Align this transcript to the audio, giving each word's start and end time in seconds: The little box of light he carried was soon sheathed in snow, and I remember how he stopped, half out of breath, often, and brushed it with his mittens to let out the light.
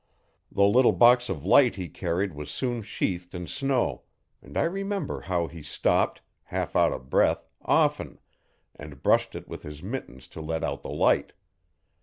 The 0.51 0.63
little 0.63 0.93
box 0.93 1.29
of 1.29 1.45
light 1.45 1.75
he 1.75 1.87
carried 1.87 2.33
was 2.33 2.49
soon 2.49 2.81
sheathed 2.81 3.35
in 3.35 3.45
snow, 3.45 4.01
and 4.41 4.57
I 4.57 4.63
remember 4.63 5.21
how 5.21 5.45
he 5.45 5.61
stopped, 5.61 6.21
half 6.45 6.75
out 6.75 6.91
of 6.91 7.07
breath, 7.07 7.45
often, 7.61 8.19
and 8.75 9.03
brushed 9.03 9.35
it 9.35 9.47
with 9.47 9.61
his 9.61 9.83
mittens 9.83 10.27
to 10.29 10.41
let 10.41 10.63
out 10.63 10.81
the 10.81 10.89
light. 10.89 11.33